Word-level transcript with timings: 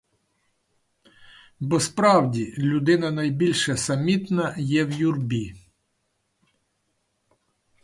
Бо 1.59 1.79
справді 1.79 2.53
людина 2.57 3.11
найбільше 3.11 3.77
самітна 3.77 4.55
є 4.57 4.85
в 4.85 4.91
юрбі. 4.91 5.55